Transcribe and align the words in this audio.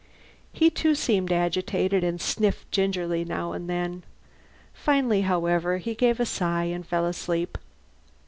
He, 0.51 0.71
too, 0.71 0.95
seemed 0.95 1.31
agitated 1.31 2.03
and 2.03 2.19
sniffed 2.19 2.71
gingerly 2.71 3.23
now 3.23 3.51
and 3.51 3.69
then. 3.69 4.01
Finally, 4.73 5.21
however, 5.21 5.77
he 5.77 5.93
gave 5.93 6.19
a 6.19 6.25
sigh 6.25 6.63
and 6.63 6.83
fell 6.87 7.05
asleep. 7.05 7.55